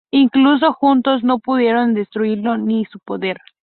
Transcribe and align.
Incluso 0.09 0.73
juntos, 0.73 1.23
no 1.23 1.37
pudieron 1.37 1.93
destruirlo 1.93 2.57
ni 2.57 2.85
su 2.85 2.97
poder. 2.99 3.37